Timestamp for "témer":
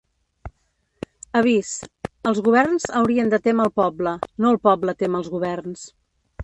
3.49-3.69, 5.05-5.23